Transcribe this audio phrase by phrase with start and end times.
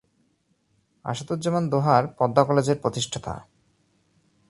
[1.05, 3.33] আসাদুজ্জামান দোহার পদ্মা কলেজের প্রতিষ্ঠাতা।